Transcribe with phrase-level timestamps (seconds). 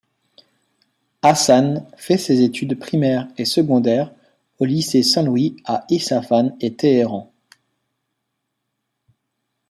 [1.21, 4.11] Hassan fait ses études primaires et secondaires
[4.57, 7.31] au lycée Saint-Louis à Isfahan et Téhéran.